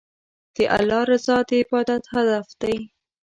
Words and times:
د 0.55 0.57
الله 0.75 1.01
رضا 1.11 1.37
د 1.47 1.49
عبادت 1.61 2.03
هدف 2.13 2.47
دی. 2.61 2.77